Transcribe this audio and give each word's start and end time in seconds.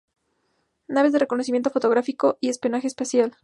Naves 0.87 1.11
de 1.13 1.19
reconocimiento 1.19 1.69
fotográfico 1.69 2.39
y 2.41 2.49
espionaje 2.49 2.87
espacial. 2.87 3.35